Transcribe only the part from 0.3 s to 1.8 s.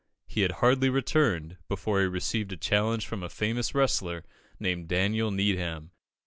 had hardly returned,